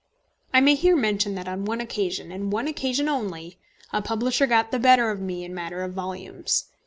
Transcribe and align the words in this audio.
I 0.51 0.61
may 0.61 0.73
here 0.73 0.95
mention 0.95 1.35
that 1.35 1.47
on 1.47 1.63
one 1.63 1.79
occasion, 1.79 2.31
and 2.31 2.45
on 2.45 2.49
one 2.49 2.67
occasion 2.67 3.07
only, 3.07 3.59
a 3.93 4.01
publisher 4.01 4.47
got 4.47 4.71
the 4.71 4.79
better 4.79 5.11
of 5.11 5.21
me 5.21 5.43
in 5.43 5.51
a 5.51 5.53
matter 5.53 5.83
of 5.83 5.93
volumes. 5.93 6.71